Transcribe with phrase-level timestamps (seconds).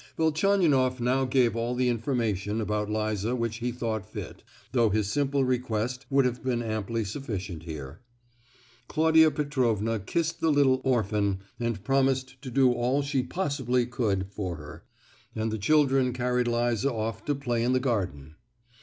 [0.17, 5.43] Velchaninoff now gave all the information about Liza which he thought fit, though his simple
[5.43, 7.99] request would have been amply sufficient here.
[8.87, 14.55] Claudia Petrovna kissed the little "orphan," and promised to do all she possibly could for
[14.55, 14.83] her;
[15.35, 18.33] and the children carried Liza off to play in the garden.